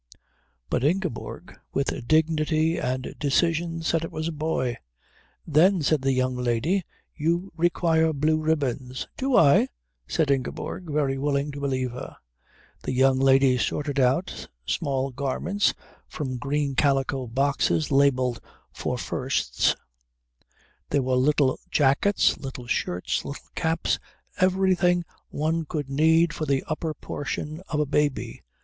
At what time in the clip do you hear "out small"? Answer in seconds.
13.99-15.11